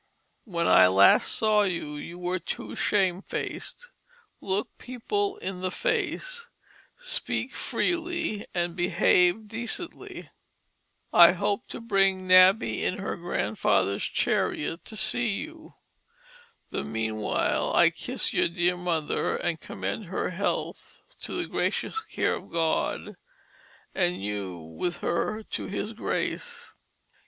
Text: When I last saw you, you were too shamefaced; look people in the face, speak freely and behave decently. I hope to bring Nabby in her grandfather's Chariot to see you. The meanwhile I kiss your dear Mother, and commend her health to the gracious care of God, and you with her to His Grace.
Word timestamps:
When 0.45 0.67
I 0.67 0.87
last 0.87 1.31
saw 1.31 1.61
you, 1.61 1.95
you 1.95 2.17
were 2.17 2.39
too 2.39 2.75
shamefaced; 2.75 3.91
look 4.41 4.75
people 4.79 5.37
in 5.37 5.61
the 5.61 5.69
face, 5.69 6.49
speak 6.97 7.53
freely 7.55 8.47
and 8.51 8.75
behave 8.75 9.47
decently. 9.47 10.31
I 11.13 11.33
hope 11.33 11.67
to 11.67 11.79
bring 11.79 12.25
Nabby 12.25 12.83
in 12.83 12.97
her 12.97 13.15
grandfather's 13.15 14.01
Chariot 14.05 14.83
to 14.85 14.95
see 14.97 15.27
you. 15.35 15.75
The 16.69 16.83
meanwhile 16.83 17.71
I 17.75 17.91
kiss 17.91 18.33
your 18.33 18.47
dear 18.47 18.77
Mother, 18.77 19.35
and 19.35 19.61
commend 19.61 20.05
her 20.05 20.31
health 20.31 21.03
to 21.21 21.39
the 21.39 21.47
gracious 21.47 22.01
care 22.01 22.33
of 22.33 22.49
God, 22.51 23.17
and 23.93 24.19
you 24.19 24.57
with 24.57 25.01
her 25.01 25.43
to 25.51 25.67
His 25.67 25.93
Grace. 25.93 26.73